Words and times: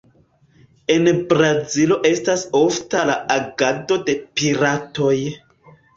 En 0.93 1.09
Brazilo 1.33 1.99
estas 2.11 2.45
ofta 2.61 3.03
la 3.11 3.19
agado 3.35 3.99
de 4.09 4.17
piratoj. 4.41 5.17